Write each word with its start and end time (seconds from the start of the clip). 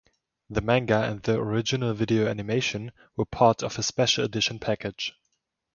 The 0.49 0.61
manga 0.61 1.03
and 1.03 1.21
the 1.21 1.37
Original 1.39 1.93
Video 1.93 2.25
Animation 2.27 2.91
were 3.15 3.25
part 3.25 3.61
of 3.61 3.77
a 3.77 3.83
special 3.83 4.25
edition 4.25 4.57
package. 4.57 5.13